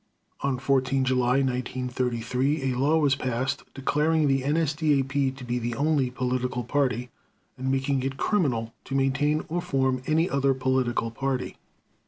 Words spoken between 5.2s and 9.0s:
to be the only political party, and making it criminal to